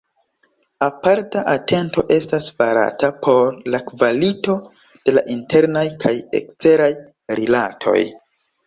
Aparta 0.85 1.43
atento 1.51 2.03
estas 2.15 2.47
farata 2.61 3.11
por 3.27 3.61
la 3.75 3.83
kvalito 3.93 4.59
de 5.05 5.19
la 5.19 5.27
internaj 5.37 5.89
kaj 6.07 6.19
eksteraj 6.43 6.95
rilatoj. 7.43 8.01